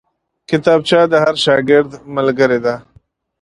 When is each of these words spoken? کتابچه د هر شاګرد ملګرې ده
کتابچه 0.49 0.99
د 1.11 1.13
هر 1.23 1.35
شاګرد 1.43 1.91
ملګرې 2.15 2.59
ده 2.65 2.75